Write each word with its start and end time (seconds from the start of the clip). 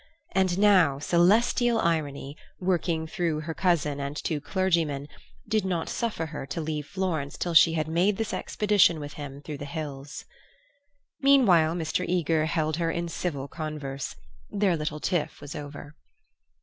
And 0.33 0.57
now 0.57 0.97
celestial 0.97 1.77
irony, 1.77 2.35
working 2.59 3.05
through 3.05 3.41
her 3.41 3.53
cousin 3.53 3.99
and 3.99 4.15
two 4.17 4.41
clergymen, 4.41 5.07
did 5.47 5.63
not 5.63 5.89
suffer 5.89 6.25
her 6.25 6.47
to 6.47 6.59
leave 6.59 6.87
Florence 6.87 7.37
till 7.37 7.53
she 7.53 7.73
had 7.73 7.87
made 7.87 8.17
this 8.17 8.33
expedition 8.33 8.99
with 8.99 9.13
him 9.13 9.43
through 9.43 9.59
the 9.59 9.65
hills. 9.65 10.25
Meanwhile 11.21 11.75
Mr. 11.75 12.03
Eager 12.07 12.47
held 12.47 12.77
her 12.77 12.89
in 12.89 13.09
civil 13.09 13.47
converse; 13.47 14.15
their 14.49 14.75
little 14.75 14.99
tiff 14.99 15.39
was 15.39 15.53
over. 15.55 15.93